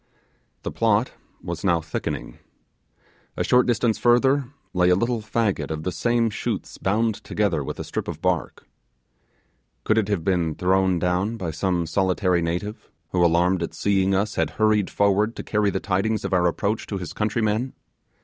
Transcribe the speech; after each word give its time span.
The 0.63 0.71
plot 0.71 1.11
was 1.43 1.63
now 1.63 1.79
thickening. 1.79 2.39
A 3.37 3.43
short 3.43 3.67
distance 3.67 3.99
further 3.99 4.49
lay 4.73 4.89
a 4.89 4.95
little 4.95 5.21
faggot 5.21 5.69
of 5.69 5.83
the 5.83 5.91
same 5.91 6.31
shoots 6.31 6.79
bound 6.79 7.23
together 7.23 7.63
with 7.63 7.79
a 7.79 7.83
strip 7.83 8.07
of 8.07 8.19
bark. 8.19 8.65
Could 9.83 9.99
it 9.99 10.07
have 10.07 10.23
been 10.23 10.55
thrown 10.55 10.97
down 10.97 11.37
by 11.37 11.51
some 11.51 11.85
solitary 11.85 12.41
native, 12.41 12.89
who, 13.09 13.23
alarmed 13.23 13.61
at 13.61 13.75
seeing 13.75 14.15
us, 14.15 14.33
had 14.33 14.49
hurried 14.57 14.89
forward 14.89 15.35
to 15.35 15.43
carry 15.43 15.69
the 15.69 15.79
tidings 15.79 16.25
of 16.25 16.33
our 16.33 16.47
approach 16.47 16.87
to 16.87 16.97
his 16.97 17.13
countrymen? 17.13 17.73